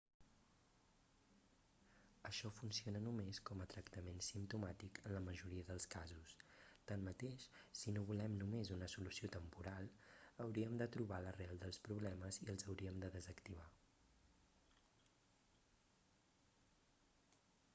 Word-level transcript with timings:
això 2.29 2.49
funciona 2.59 3.01
només 3.07 3.39
com 3.49 3.59
a 3.65 3.67
tractment 3.73 4.23
simptomàtic 4.27 5.01
en 5.09 5.13
la 5.17 5.21
majoria 5.25 5.67
dels 5.67 5.85
casos 5.95 6.33
tanmateix 6.93 7.45
si 7.81 7.93
no 7.97 8.05
volem 8.09 8.39
només 8.39 8.73
una 8.77 8.89
solució 8.95 9.29
temporal 9.37 9.91
hauríem 10.47 10.81
de 10.83 10.89
trobar 10.97 11.21
l'arrel 11.27 11.63
dels 11.65 11.81
problemes 11.89 12.41
i 12.47 12.51
els 12.55 12.67
hauríem 12.71 12.99
de 13.05 13.13
desactivar 13.19 13.69